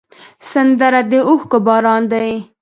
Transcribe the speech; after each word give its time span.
سندره 0.51 1.01
د 1.11 1.13
اوښکو 1.27 1.57
باران 1.65 2.03
ده 2.11 2.17